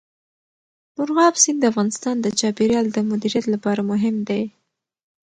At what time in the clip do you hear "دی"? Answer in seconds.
4.29-4.43